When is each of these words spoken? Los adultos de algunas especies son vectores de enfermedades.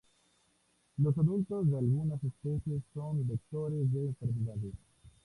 Los 0.97 1.15
adultos 1.15 1.69
de 1.69 1.77
algunas 1.77 2.23
especies 2.23 2.81
son 2.95 3.27
vectores 3.27 3.93
de 3.93 4.07
enfermedades. 4.07 4.73